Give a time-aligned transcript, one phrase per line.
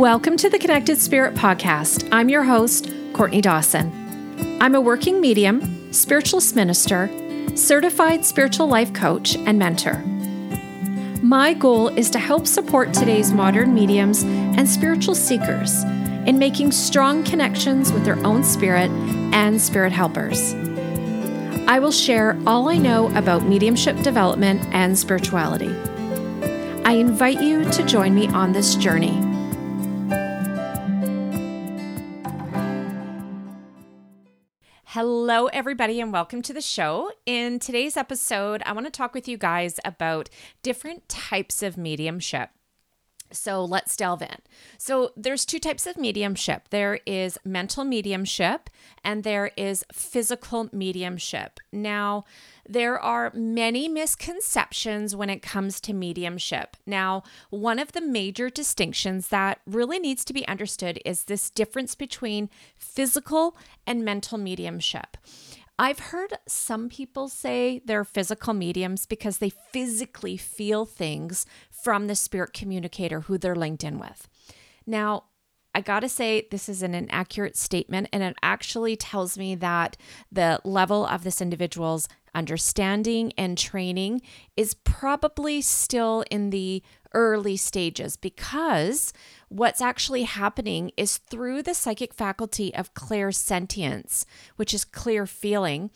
[0.00, 2.08] Welcome to the Connected Spirit Podcast.
[2.10, 3.92] I'm your host, Courtney Dawson.
[4.58, 7.10] I'm a working medium, spiritualist minister,
[7.54, 9.98] certified spiritual life coach, and mentor.
[11.22, 15.82] My goal is to help support today's modern mediums and spiritual seekers
[16.24, 18.90] in making strong connections with their own spirit
[19.34, 20.54] and spirit helpers.
[21.68, 25.76] I will share all I know about mediumship development and spirituality.
[26.86, 29.29] I invite you to join me on this journey.
[34.94, 37.12] Hello, everybody, and welcome to the show.
[37.24, 40.28] In today's episode, I want to talk with you guys about
[40.64, 42.50] different types of mediumship.
[43.32, 44.36] So let's delve in.
[44.78, 46.68] So there's two types of mediumship.
[46.70, 48.70] There is mental mediumship
[49.04, 51.60] and there is physical mediumship.
[51.72, 52.24] Now,
[52.68, 56.76] there are many misconceptions when it comes to mediumship.
[56.86, 61.94] Now, one of the major distinctions that really needs to be understood is this difference
[61.94, 65.16] between physical and mental mediumship.
[65.80, 72.14] I've heard some people say they're physical mediums because they physically feel things from the
[72.14, 74.28] spirit communicator who they're linked in with.
[74.86, 75.24] Now,
[75.74, 79.96] I got to say, this is an inaccurate statement, and it actually tells me that
[80.30, 84.22] the level of this individual's understanding and training
[84.56, 89.12] is probably still in the early stages because
[89.48, 94.24] what's actually happening is through the psychic faculty of clairsentience,
[94.56, 95.90] which is clear feeling,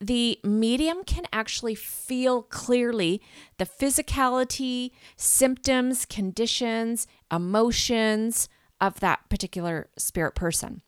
[0.00, 3.20] the medium can actually feel clearly
[3.58, 8.48] the physicality, symptoms, conditions, emotions
[8.80, 10.82] of that particular spirit person.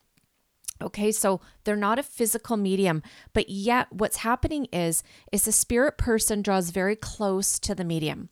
[0.82, 5.98] Okay, so they're not a physical medium, but yet what's happening is is the spirit
[5.98, 8.30] person draws very close to the medium.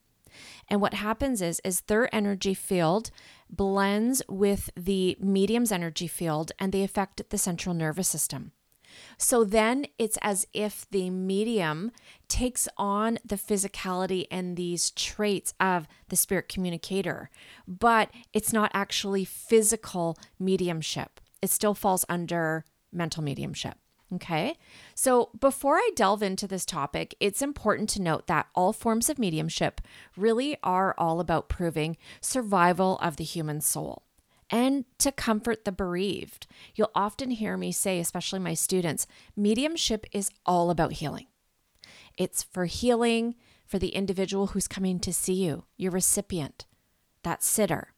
[0.69, 3.11] And what happens is is their energy field
[3.51, 8.53] blends with the medium's energy field and they affect the central nervous system.
[9.17, 11.93] So then it's as if the medium
[12.29, 17.31] takes on the physicality and these traits of the spirit communicator,
[17.67, 21.21] but it's not actually physical mediumship.
[21.43, 23.77] It still falls under mental mediumship.
[24.15, 24.57] Okay.
[24.95, 29.19] So before I delve into this topic, it's important to note that all forms of
[29.19, 29.83] mediumship
[30.17, 34.05] really are all about proving survival of the human soul
[34.51, 36.47] and to comfort the bereaved.
[36.75, 39.07] You'll often hear me say, especially my students,
[39.37, 41.27] mediumship is all about healing.
[42.17, 43.35] It's for healing
[43.67, 46.65] for the individual who's coming to see you, your recipient,
[47.23, 47.93] that sitter.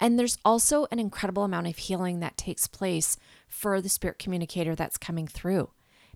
[0.00, 3.16] And there's also an incredible amount of healing that takes place
[3.48, 5.70] for the spirit communicator that's coming through.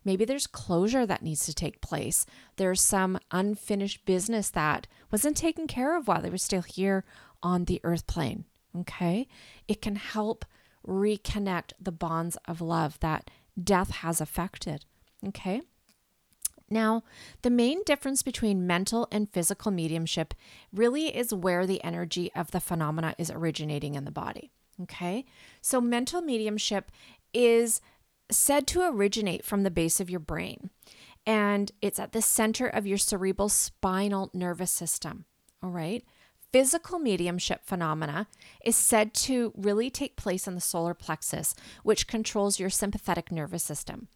[0.04, 2.24] Maybe there's closure that needs to take place.
[2.56, 7.04] There's some unfinished business that wasn't taken care of while they were still here
[7.42, 8.44] on the earth plane.
[8.76, 9.28] Okay.
[9.66, 10.44] It can help
[10.86, 13.30] reconnect the bonds of love that
[13.62, 14.84] death has affected.
[15.26, 15.62] Okay.
[16.70, 17.02] Now,
[17.42, 20.34] the main difference between mental and physical mediumship
[20.72, 24.50] really is where the energy of the phenomena is originating in the body.
[24.82, 25.24] Okay.
[25.60, 26.90] So, mental mediumship
[27.32, 27.80] is
[28.30, 30.70] said to originate from the base of your brain,
[31.26, 35.24] and it's at the center of your cerebral spinal nervous system.
[35.62, 36.04] All right
[36.52, 38.26] physical mediumship phenomena
[38.64, 43.62] is said to really take place in the solar plexus, which controls your sympathetic nervous
[43.62, 44.08] system.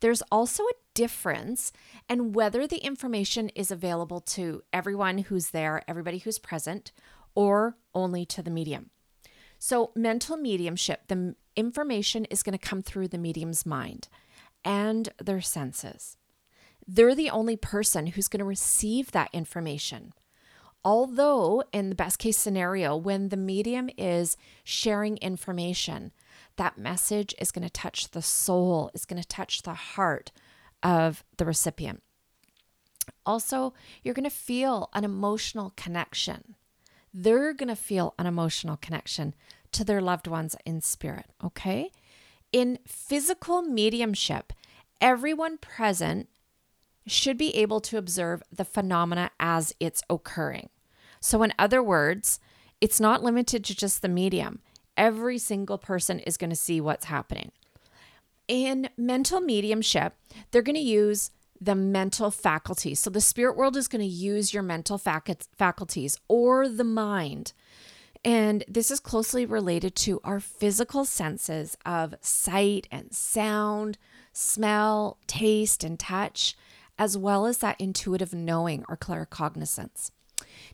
[0.00, 1.72] There's also a difference
[2.08, 6.92] and whether the information is available to everyone who's there, everybody who's present,
[7.34, 8.90] or only to the medium.
[9.58, 14.08] So, mental mediumship, the information is going to come through the medium's mind
[14.64, 16.16] and their senses.
[16.86, 20.12] They're the only person who's going to receive that information.
[20.84, 26.12] Although, in the best case scenario, when the medium is sharing information,
[26.56, 30.32] that message is going to touch the soul, is going to touch the heart
[30.82, 32.02] of the recipient.
[33.24, 33.72] Also,
[34.02, 36.54] you're going to feel an emotional connection.
[37.12, 39.34] They're going to feel an emotional connection
[39.72, 41.90] to their loved ones in spirit, okay?
[42.52, 44.52] In physical mediumship,
[45.00, 46.28] everyone present
[47.06, 50.68] should be able to observe the phenomena as it's occurring.
[51.20, 52.40] So, in other words,
[52.80, 54.60] it's not limited to just the medium.
[54.96, 57.52] Every single person is going to see what's happening.
[58.48, 60.14] In mental mediumship,
[60.50, 63.00] they're going to use the mental faculties.
[63.00, 67.52] So, the spirit world is going to use your mental fac- faculties or the mind.
[68.24, 73.98] And this is closely related to our physical senses of sight and sound,
[74.32, 76.56] smell, taste, and touch,
[76.98, 80.10] as well as that intuitive knowing or claircognizance.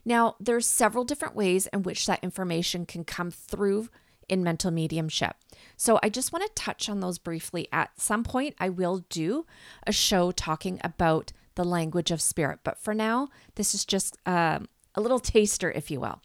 [0.05, 3.89] Now, there's several different ways in which that information can come through
[4.33, 5.35] in mental mediumship.
[5.77, 7.67] So I just want to touch on those briefly.
[7.71, 9.45] At some point, I will do
[9.85, 14.67] a show talking about the language of spirit, but for now, this is just um,
[14.95, 16.19] a little taster, if you will.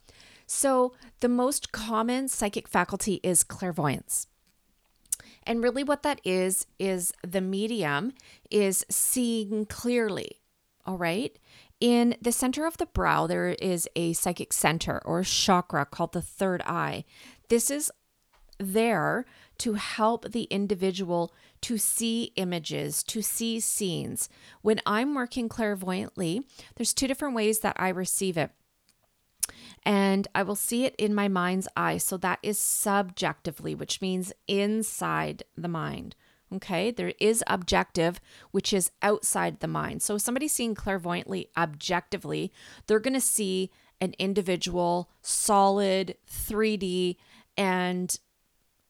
[0.46, 4.26] So, the most common psychic faculty is clairvoyance.
[5.42, 8.14] And really, what that is, is the medium
[8.50, 10.40] is seeing clearly.
[10.86, 11.38] All right.
[11.80, 16.22] In the center of the brow, there is a psychic center or chakra called the
[16.22, 17.04] third eye.
[17.50, 17.90] This is
[18.58, 19.24] there
[19.58, 21.32] to help the individual
[21.62, 24.28] to see images, to see scenes.
[24.62, 26.42] When I'm working clairvoyantly,
[26.76, 28.50] there's two different ways that I receive it.
[29.84, 31.98] And I will see it in my mind's eye.
[31.98, 36.14] So that is subjectively, which means inside the mind.
[36.54, 38.20] Okay, there is objective,
[38.52, 40.00] which is outside the mind.
[40.00, 42.50] So, if somebody's seeing clairvoyantly objectively,
[42.86, 43.70] they're going to see
[44.00, 47.16] an individual, solid, 3D,
[47.58, 48.18] and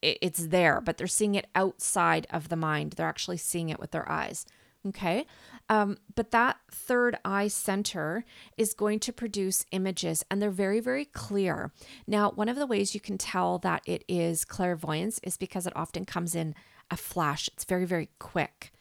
[0.02, 2.92] it's there, but they're seeing it outside of the mind.
[2.92, 4.46] They're actually seeing it with their eyes.
[4.86, 5.26] Okay.
[5.68, 8.24] Um, but that third eye center
[8.56, 11.72] is going to produce images and they're very, very clear.
[12.06, 15.76] Now, one of the ways you can tell that it is clairvoyance is because it
[15.76, 16.54] often comes in
[16.90, 17.48] a flash.
[17.48, 18.72] It's very, very quick.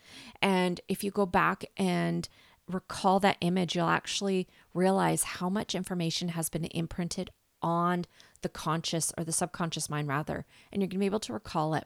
[0.41, 2.29] And if you go back and
[2.67, 7.31] recall that image, you'll actually realize how much information has been imprinted
[7.61, 8.05] on
[8.41, 11.73] the conscious or the subconscious mind, rather, and you're going to be able to recall
[11.73, 11.85] it.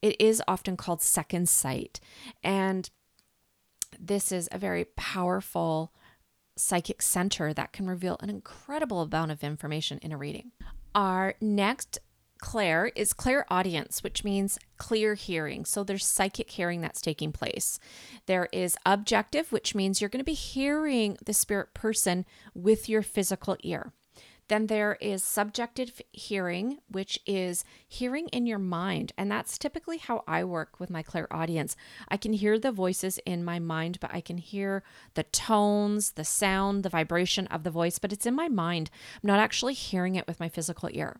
[0.00, 2.00] It is often called second sight.
[2.42, 2.90] And
[3.98, 5.92] this is a very powerful
[6.56, 10.52] psychic center that can reveal an incredible amount of information in a reading.
[10.94, 11.98] Our next
[12.38, 15.64] clair is clairaudience, which means clear hearing.
[15.64, 17.78] So there's psychic hearing that's taking place.
[18.26, 23.02] There is objective, which means you're going to be hearing the spirit person with your
[23.02, 23.92] physical ear.
[24.52, 29.14] Then there is subjective hearing, which is hearing in your mind.
[29.16, 31.74] And that's typically how I work with my clairaudience.
[32.08, 34.82] I can hear the voices in my mind, but I can hear
[35.14, 38.90] the tones, the sound, the vibration of the voice, but it's in my mind.
[39.14, 41.16] I'm not actually hearing it with my physical ear.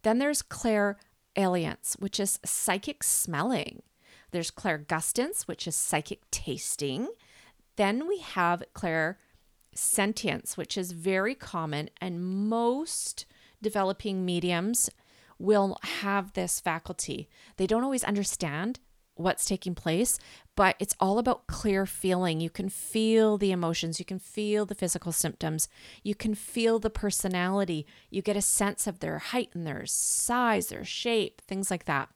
[0.00, 3.82] Then there's clairalience, which is psychic smelling.
[4.30, 7.08] There's clairgustance, which is psychic tasting.
[7.76, 9.18] Then we have clair
[9.74, 13.26] sentience, which is very common, and most
[13.62, 14.90] developing mediums
[15.38, 17.28] will have this faculty.
[17.56, 18.80] They don't always understand
[19.14, 20.18] what's taking place,
[20.56, 22.40] but it's all about clear feeling.
[22.40, 25.68] You can feel the emotions, you can feel the physical symptoms,
[26.02, 27.86] you can feel the personality.
[28.10, 32.08] You get a sense of their height and their size, their shape, things like that.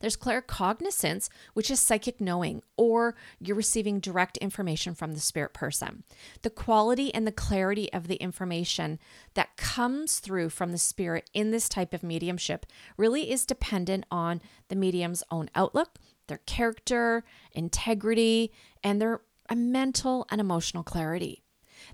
[0.00, 6.04] There's claircognizance, which is psychic knowing, or you're receiving direct information from the spirit person.
[6.42, 8.98] The quality and the clarity of the information
[9.34, 14.40] that comes through from the spirit in this type of mediumship really is dependent on
[14.68, 18.52] the medium's own outlook, their character, integrity,
[18.82, 21.42] and their uh, mental and emotional clarity.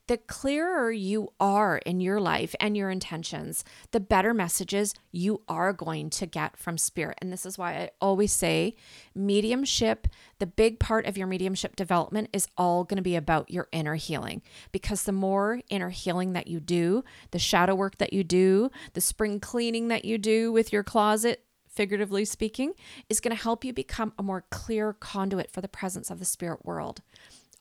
[0.09, 5.73] The clearer you are in your life and your intentions, the better messages you are
[5.73, 7.19] going to get from spirit.
[7.21, 8.77] And this is why I always say
[9.17, 10.07] mediumship,
[10.39, 13.97] the big part of your mediumship development is all going to be about your inner
[13.97, 14.43] healing.
[14.71, 19.01] Because the more inner healing that you do, the shadow work that you do, the
[19.01, 22.75] spring cleaning that you do with your closet, figuratively speaking,
[23.09, 26.25] is going to help you become a more clear conduit for the presence of the
[26.25, 27.03] spirit world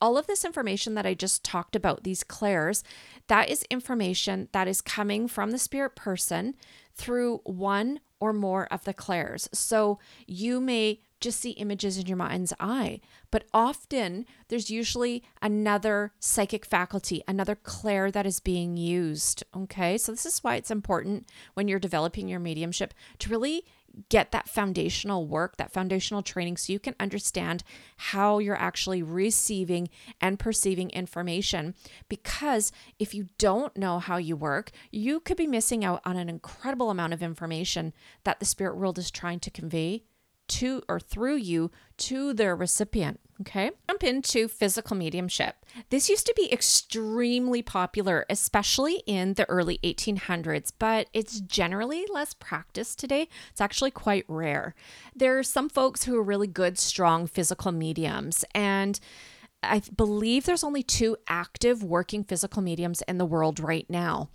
[0.01, 2.83] all of this information that I just talked about, these clairs,
[3.27, 6.55] that is information that is coming from the spirit person
[6.93, 9.49] through one or more of the clairs.
[9.53, 12.99] So you may just see images in your mind's eye,
[13.31, 19.43] but often there's usually another psychic faculty, another clair that is being used.
[19.55, 23.65] Okay, so this is why it's important when you're developing your mediumship to really
[24.09, 27.63] get that foundational work, that foundational training, so you can understand
[27.97, 29.89] how you're actually receiving
[30.21, 31.75] and perceiving information.
[32.09, 36.29] Because if you don't know how you work, you could be missing out on an
[36.29, 40.03] incredible amount of information that the spirit world is trying to convey
[40.47, 43.19] to or through you to their recipient.
[43.41, 45.57] Okay, jump into physical mediumship.
[45.89, 52.33] This used to be extremely popular, especially in the early 1800s, but it's generally less
[52.33, 53.27] practiced today.
[53.51, 54.73] It's actually quite rare.
[55.13, 59.01] There are some folks who are really good, strong physical mediums, and
[59.61, 64.29] I believe there's only two active working physical mediums in the world right now.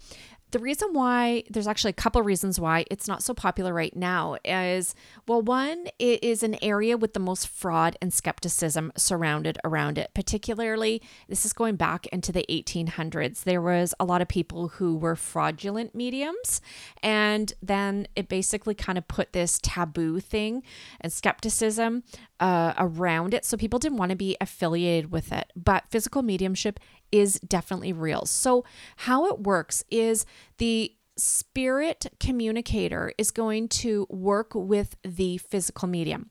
[0.51, 4.37] The reason why there's actually a couple reasons why it's not so popular right now
[4.45, 4.95] is
[5.27, 10.11] well one it is an area with the most fraud and skepticism surrounded around it.
[10.15, 14.97] Particularly this is going back into the 1800s there was a lot of people who
[14.97, 16.61] were fraudulent mediums
[17.03, 20.63] and then it basically kind of put this taboo thing
[21.01, 22.03] and skepticism
[22.41, 26.81] uh, around it so people didn't want to be affiliated with it but physical mediumship
[27.13, 28.25] is definitely real.
[28.27, 28.65] So,
[28.97, 30.27] how it works is
[30.59, 36.31] the spirit communicator is going to work with the physical medium.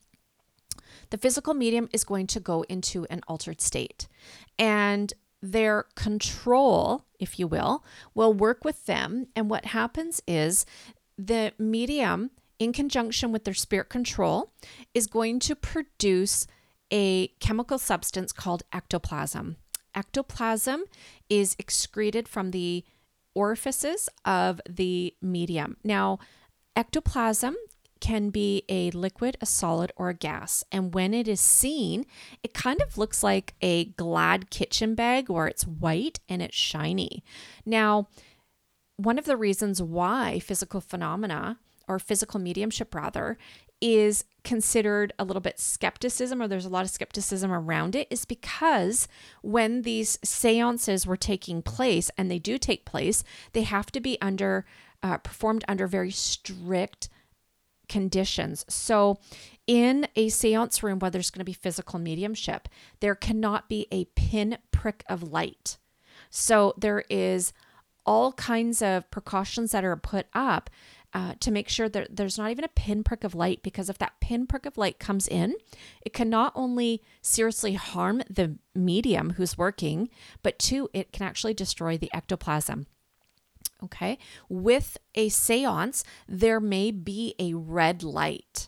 [1.12, 4.08] The physical medium is going to go into an altered state,
[4.58, 9.28] and their control, if you will, will work with them.
[9.36, 10.66] And what happens is
[11.18, 14.54] the medium, in conjunction with their spirit control,
[14.94, 16.46] is going to produce
[16.92, 19.58] a chemical substance called ectoplasm
[19.96, 20.84] ectoplasm
[21.30, 22.84] is excreted from the
[23.36, 25.78] orifices of the medium.
[25.84, 26.20] Now,
[26.76, 27.56] ectoplasm
[28.00, 30.64] can be a liquid, a solid, or a gas.
[30.72, 32.06] And when it is seen,
[32.44, 37.24] it kind of looks like a glad kitchen bag where it's white and it's shiny.
[37.66, 38.08] Now,
[38.96, 41.60] one of the reasons why physical phenomena
[41.90, 43.38] or physical mediumship rather
[43.82, 48.26] is considered a little bit skepticism or there's a lot of skepticism around it is
[48.26, 49.08] because
[49.42, 54.18] when these seances were taking place and they do take place they have to be
[54.22, 54.66] under
[55.02, 57.10] uh, performed under very strict
[57.88, 58.66] conditions.
[58.70, 59.18] So
[59.66, 62.70] in a seance room where there's going to be physical mediumship
[63.00, 65.78] there cannot be a pin prick of light.
[66.30, 67.54] So there is
[68.06, 70.70] all kinds of precautions that are put up
[71.14, 74.20] uh, to make sure that there's not even a pinprick of light because if that
[74.20, 75.56] pinprick of light comes in,
[76.02, 80.10] it can not only seriously harm the medium who's working,
[80.44, 82.86] but two, it can actually destroy the ectoplasm.
[83.82, 84.18] Okay,
[84.50, 88.68] with a seance, there may be a red light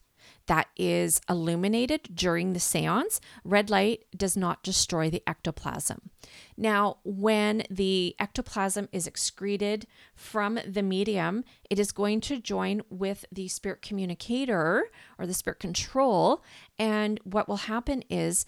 [0.52, 6.10] that is illuminated during the seance, red light does not destroy the ectoplasm.
[6.58, 13.24] Now, when the ectoplasm is excreted from the medium, it is going to join with
[13.32, 16.44] the spirit communicator or the spirit control.
[16.78, 18.46] And what will happen is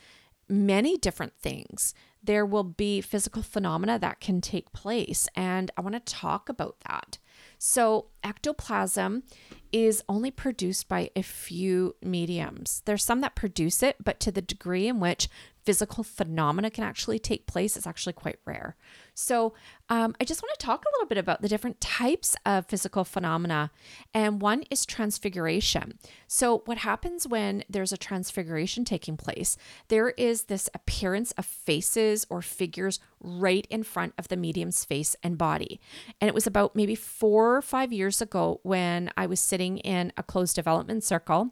[0.49, 1.93] many different things.
[2.23, 5.27] There will be physical phenomena that can take place.
[5.35, 7.17] And I want to talk about that.
[7.57, 9.23] So, ectoplasm
[9.71, 12.81] is only produced by a few mediums.
[12.85, 15.27] There's some that produce it, but to the degree in which
[15.63, 18.75] physical phenomena can actually take place is actually quite rare.
[19.13, 19.53] So,
[19.89, 23.03] um, I just want to talk a little bit about the different types of physical
[23.03, 23.71] phenomena.
[24.13, 25.99] And one is transfiguration.
[26.27, 29.57] So, what happens when there's a transfiguration taking place?
[29.87, 35.15] There is this appearance of faces or figures right in front of the medium's face
[35.23, 35.79] and body.
[36.19, 40.11] And it was about maybe four or five years ago when I was sitting in
[40.17, 41.51] a closed development circle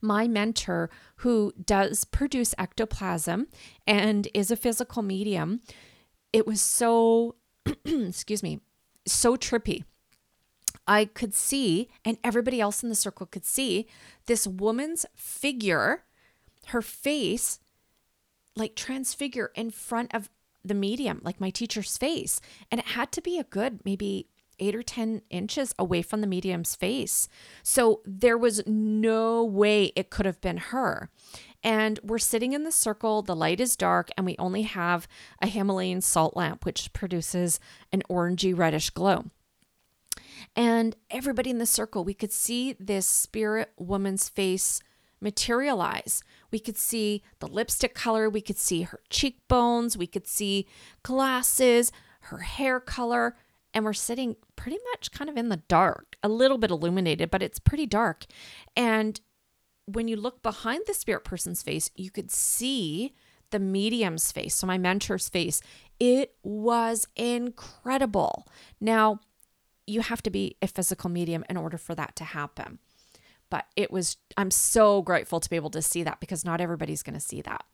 [0.00, 3.48] my mentor, who does produce ectoplasm
[3.86, 5.60] and is a physical medium,
[6.32, 7.36] it was so,
[7.84, 8.60] excuse me,
[9.06, 9.84] so trippy.
[10.86, 13.86] I could see, and everybody else in the circle could see,
[14.26, 16.04] this woman's figure,
[16.68, 17.60] her face,
[18.56, 20.30] like transfigure in front of
[20.64, 22.40] the medium, like my teacher's face.
[22.70, 24.28] And it had to be a good, maybe
[24.60, 27.28] eight or 10 inches away from the medium's face.
[27.62, 31.10] So there was no way it could have been her.
[31.62, 35.06] And we're sitting in the circle, the light is dark, and we only have
[35.42, 37.60] a Himalayan salt lamp, which produces
[37.92, 39.26] an orangey reddish glow.
[40.56, 44.80] And everybody in the circle, we could see this spirit woman's face
[45.20, 46.22] materialize.
[46.50, 50.66] We could see the lipstick color, we could see her cheekbones, we could see
[51.02, 53.36] glasses, her hair color,
[53.72, 57.42] and we're sitting pretty much kind of in the dark, a little bit illuminated, but
[57.42, 58.26] it's pretty dark.
[58.76, 59.20] And
[59.86, 63.14] when you look behind the spirit person's face, you could see
[63.50, 65.60] the medium's face, so my mentor's face.
[65.98, 68.46] It was incredible.
[68.80, 69.20] Now,
[69.86, 72.78] you have to be a physical medium in order for that to happen.
[73.50, 77.02] But it was, I'm so grateful to be able to see that because not everybody's
[77.02, 77.64] going to see that.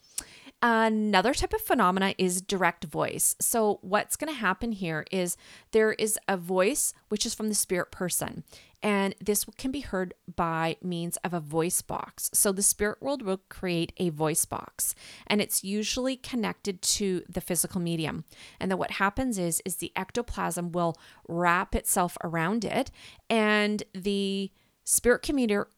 [0.63, 3.37] Another type of phenomena is direct voice.
[3.39, 5.37] So, what's going to happen here is
[5.73, 8.43] there is a voice which is from the spirit person,
[8.83, 12.31] and this can be heard by means of a voice box.
[12.33, 14.95] So, the spirit world will create a voice box,
[15.27, 18.25] and it's usually connected to the physical medium.
[18.59, 20.97] And then what happens is is the ectoplasm will
[21.29, 22.91] wrap itself around it,
[23.29, 24.51] and the
[24.85, 25.69] spirit communicator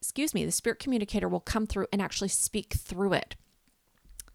[0.00, 3.36] excuse me the spirit communicator will come through and actually speak through it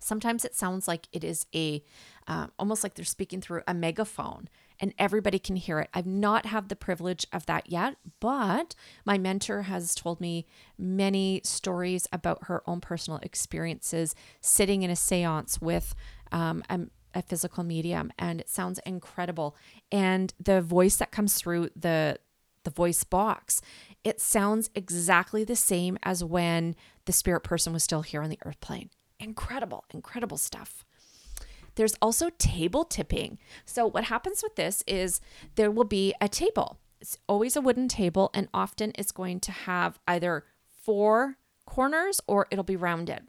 [0.09, 1.83] Sometimes it sounds like it is a
[2.27, 4.49] uh, almost like they're speaking through a megaphone
[4.79, 5.89] and everybody can hear it.
[5.93, 8.73] I've not had the privilege of that yet, but
[9.05, 10.47] my mentor has told me
[10.79, 15.93] many stories about her own personal experiences sitting in a seance with
[16.31, 16.79] um, a,
[17.13, 19.55] a physical medium, and it sounds incredible.
[19.91, 22.17] And the voice that comes through the
[22.65, 23.61] the voice box,
[24.03, 26.75] it sounds exactly the same as when
[27.05, 28.89] the spirit person was still here on the earth plane.
[29.19, 30.85] Incredible, incredible stuff.
[31.75, 33.37] There's also table tipping.
[33.65, 35.21] So, what happens with this is
[35.55, 36.79] there will be a table.
[37.01, 42.47] It's always a wooden table, and often it's going to have either four corners or
[42.51, 43.27] it'll be rounded.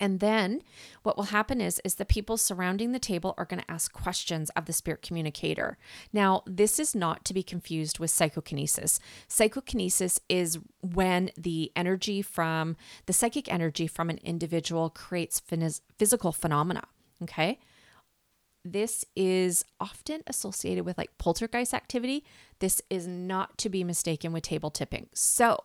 [0.00, 0.62] And then
[1.02, 4.48] what will happen is is the people surrounding the table are going to ask questions
[4.50, 5.76] of the spirit communicator.
[6.12, 8.98] Now, this is not to be confused with psychokinesis.
[9.28, 15.40] Psychokinesis is when the energy from the psychic energy from an individual creates
[15.98, 16.84] physical phenomena.
[17.22, 17.58] Okay.
[18.64, 22.24] This is often associated with like poltergeist activity.
[22.58, 25.08] This is not to be mistaken with table tipping.
[25.14, 25.64] So,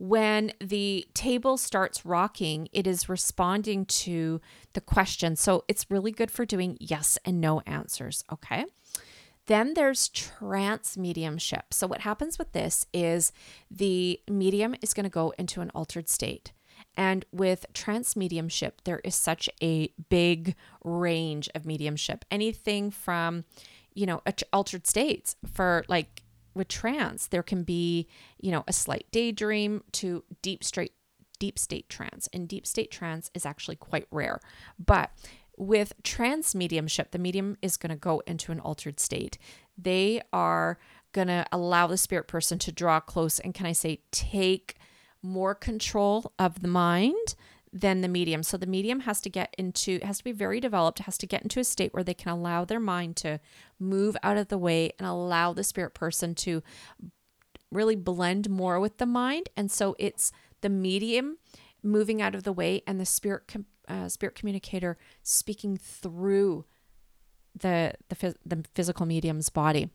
[0.00, 4.40] when the table starts rocking, it is responding to
[4.72, 5.36] the question.
[5.36, 8.24] So, it's really good for doing yes and no answers.
[8.32, 8.64] Okay.
[9.44, 11.74] Then there's trance mediumship.
[11.74, 13.30] So, what happens with this is
[13.70, 16.52] the medium is going to go into an altered state.
[16.96, 22.24] And with trance mediumship, there is such a big range of mediumship.
[22.30, 23.44] Anything from,
[23.92, 26.19] you know, altered states for like
[26.54, 28.08] with trance, there can be,
[28.40, 30.92] you know, a slight daydream to deep straight
[31.38, 32.28] deep state trance.
[32.32, 34.40] And deep state trance is actually quite rare.
[34.78, 35.10] But
[35.56, 39.38] with trance mediumship, the medium is going to go into an altered state.
[39.76, 40.78] They are
[41.12, 44.76] going to allow the spirit person to draw close and can I say take
[45.22, 47.34] more control of the mind
[47.72, 48.42] than the medium.
[48.42, 51.42] So the medium has to get into has to be very developed, has to get
[51.42, 53.40] into a state where they can allow their mind to
[53.78, 56.62] move out of the way and allow the spirit person to
[57.70, 59.48] really blend more with the mind.
[59.56, 61.38] And so it's the medium
[61.82, 63.44] moving out of the way and the spirit
[63.88, 66.64] uh, spirit communicator speaking through
[67.58, 69.90] the the, the physical medium's body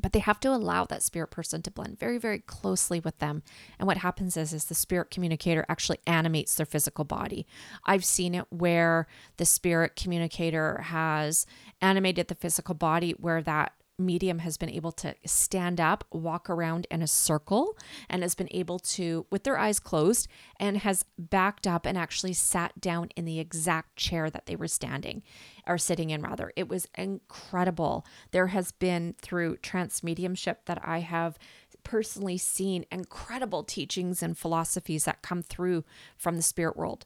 [0.00, 3.42] but they have to allow that spirit person to blend very very closely with them.
[3.78, 7.46] And what happens is is the spirit communicator actually animates their physical body.
[7.84, 11.46] I've seen it where the spirit communicator has
[11.80, 16.86] animated the physical body where that medium has been able to stand up, walk around
[16.90, 17.76] in a circle,
[18.08, 20.28] and has been able to, with their eyes closed,
[20.58, 24.68] and has backed up and actually sat down in the exact chair that they were
[24.68, 25.22] standing
[25.66, 26.52] or sitting in, rather.
[26.56, 28.04] It was incredible.
[28.32, 31.38] There has been through trance mediumship that I have
[31.84, 35.84] personally seen incredible teachings and philosophies that come through
[36.16, 37.04] from the spirit world.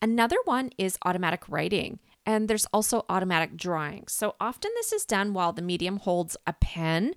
[0.00, 1.98] Another one is automatic writing.
[2.24, 4.06] And there's also automatic drawing.
[4.08, 7.14] So often this is done while the medium holds a pen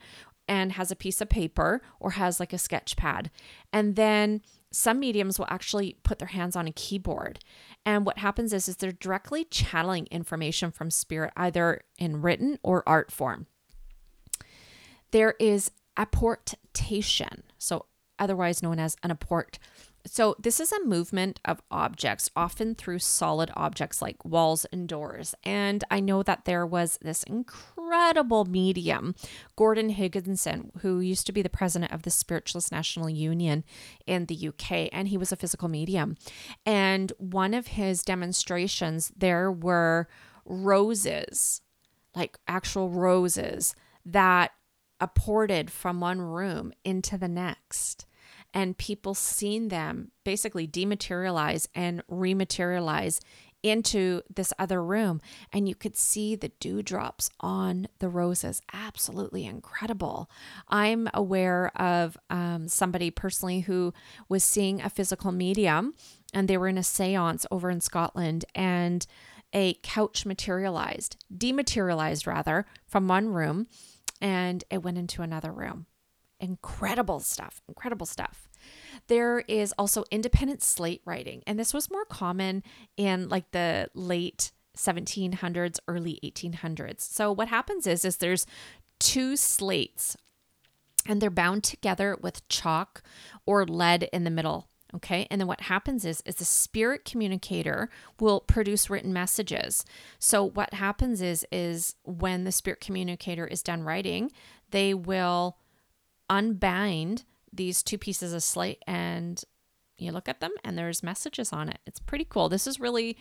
[0.48, 3.32] and has a piece of paper or has like a sketch pad.
[3.72, 4.42] And then
[4.72, 7.40] some mediums will actually put their hands on a keyboard.
[7.86, 12.84] And what happens is, is they're directly channeling information from spirit, either in written or
[12.88, 13.48] art form.
[15.12, 17.86] There is apportation, so
[18.20, 19.60] otherwise known as an apport.
[20.08, 25.34] So, this is a movement of objects, often through solid objects like walls and doors.
[25.44, 29.16] And I know that there was this incredible medium,
[29.56, 33.64] Gordon Higginson, who used to be the president of the Spiritualist National Union
[34.06, 36.18] in the UK, and he was a physical medium.
[36.66, 40.08] And one of his demonstrations, there were
[40.46, 41.62] roses,
[42.16, 44.52] like actual roses, that
[45.02, 48.06] apported from one room into the next
[48.56, 53.20] and people seen them basically dematerialize and rematerialize
[53.62, 55.20] into this other room.
[55.52, 58.62] And you could see the dewdrops on the roses.
[58.72, 60.30] Absolutely incredible.
[60.70, 63.92] I'm aware of um, somebody personally who
[64.30, 65.96] was seeing a physical medium
[66.34, 69.06] and they were in a seance over in scotland and
[69.52, 73.68] a couch materialized dematerialized rather from one room
[74.22, 75.88] and it went into another room.
[76.40, 78.45] Incredible stuff, incredible stuff.
[79.08, 82.64] There is also independent slate writing, and this was more common
[82.98, 87.02] in like the late 1700s, early 1800s.
[87.02, 88.46] So what happens is is there's
[89.00, 90.18] two slates
[91.08, 93.04] and they're bound together with chalk
[93.46, 94.68] or lead in the middle.
[94.94, 95.28] Okay.
[95.30, 99.84] And then what happens is is the spirit communicator will produce written messages.
[100.20, 104.32] So what happens is is when the spirit communicator is done writing,
[104.72, 105.58] they will
[106.30, 109.44] unbind these two pieces of slate and
[109.98, 111.80] you look at them and there's messages on it.
[111.86, 112.50] It's pretty cool.
[112.50, 113.18] This is really,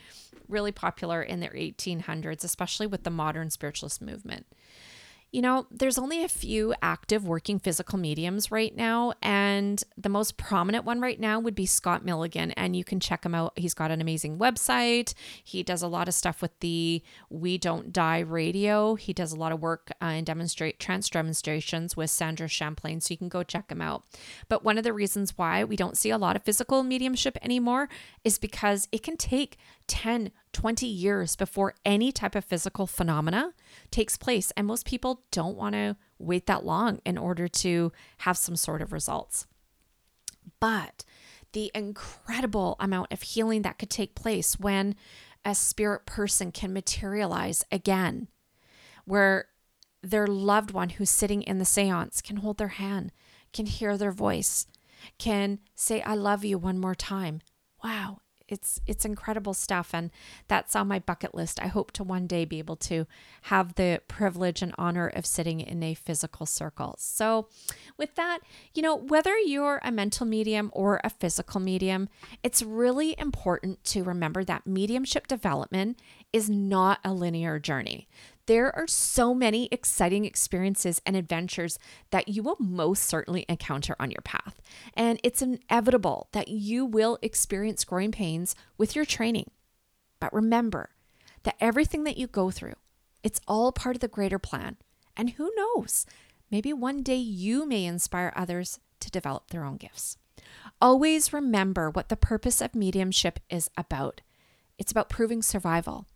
[0.48, 4.46] really popular in the 1800s, especially with the modern spiritualist movement.
[5.34, 10.36] You know, there's only a few active working physical mediums right now, and the most
[10.36, 13.52] prominent one right now would be Scott Milligan, and you can check him out.
[13.56, 15.12] He's got an amazing website.
[15.42, 18.94] He does a lot of stuff with the We Don't Die radio.
[18.94, 23.10] He does a lot of work uh, in demonstrate trance demonstrations with Sandra Champlain, so
[23.10, 24.04] you can go check him out.
[24.48, 27.88] But one of the reasons why we don't see a lot of physical mediumship anymore
[28.22, 33.52] is because it can take 10, 20 years before any type of physical phenomena
[33.90, 34.52] takes place.
[34.56, 38.82] And most people don't want to wait that long in order to have some sort
[38.82, 39.46] of results.
[40.60, 41.04] But
[41.52, 44.96] the incredible amount of healing that could take place when
[45.44, 48.28] a spirit person can materialize again,
[49.04, 49.46] where
[50.02, 53.12] their loved one who's sitting in the seance can hold their hand,
[53.52, 54.66] can hear their voice,
[55.18, 57.40] can say, I love you one more time.
[57.82, 60.10] Wow, it's it's incredible stuff and
[60.48, 61.60] that's on my bucket list.
[61.62, 63.06] I hope to one day be able to
[63.42, 66.94] have the privilege and honor of sitting in a physical circle.
[66.98, 67.48] So,
[67.96, 68.40] with that,
[68.74, 72.08] you know, whether you're a mental medium or a physical medium,
[72.42, 76.00] it's really important to remember that mediumship development
[76.32, 78.08] is not a linear journey.
[78.46, 81.78] There are so many exciting experiences and adventures
[82.10, 84.60] that you will most certainly encounter on your path.
[84.94, 89.50] And it's inevitable that you will experience growing pains with your training.
[90.20, 90.90] But remember
[91.44, 92.74] that everything that you go through,
[93.22, 94.76] it's all part of the greater plan.
[95.16, 96.04] And who knows,
[96.50, 100.18] maybe one day you may inspire others to develop their own gifts.
[100.80, 104.20] Always remember what the purpose of mediumship is about.
[104.78, 106.06] It's about proving survival.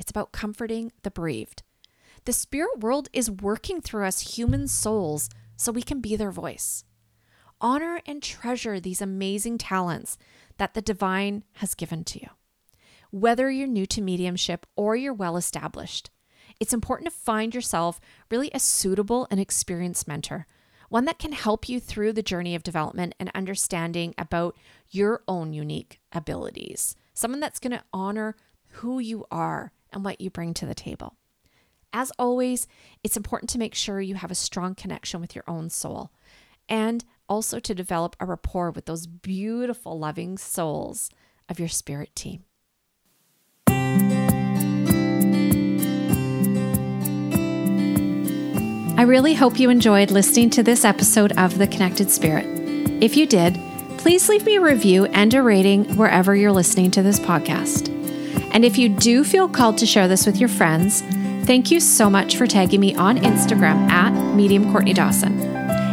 [0.00, 1.62] It's about comforting the bereaved.
[2.24, 6.84] The spirit world is working through us human souls so we can be their voice.
[7.60, 10.16] Honor and treasure these amazing talents
[10.56, 12.28] that the divine has given to you.
[13.10, 16.10] Whether you're new to mediumship or you're well established,
[16.58, 20.46] it's important to find yourself really a suitable and experienced mentor,
[20.88, 24.56] one that can help you through the journey of development and understanding about
[24.88, 26.96] your own unique abilities.
[27.12, 28.34] Someone that's going to honor
[28.74, 31.16] who you are and what you bring to the table.
[31.92, 32.66] As always,
[33.02, 36.10] it's important to make sure you have a strong connection with your own soul
[36.68, 41.10] and also to develop a rapport with those beautiful, loving souls
[41.48, 42.44] of your spirit team.
[48.96, 52.46] I really hope you enjoyed listening to this episode of The Connected Spirit.
[53.02, 53.58] If you did,
[53.96, 57.89] please leave me a review and a rating wherever you're listening to this podcast.
[58.52, 61.02] And if you do feel called to share this with your friends,
[61.46, 65.38] thank you so much for tagging me on Instagram at Medium Courtney Dawson.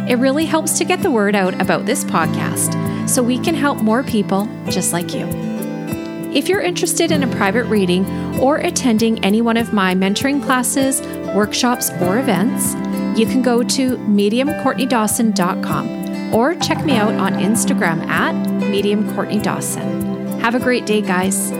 [0.08, 3.78] It really helps to get the word out about this podcast so we can help
[3.78, 5.26] more people just like you.
[6.34, 8.04] If you're interested in a private reading
[8.38, 11.00] or attending any one of my mentoring classes,
[11.34, 12.74] workshops, or events,
[13.18, 20.40] you can go to mediumcourtneydawson.com or check me out on Instagram at mediumcourtneydawson.
[20.40, 21.50] Have a great day, guys.